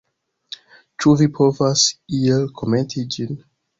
Ĉu 1.03 1.13
vi 1.21 1.27
povas 1.39 1.85
iel 2.21 2.49
komenti 2.63 3.09
ĝin? 3.17 3.43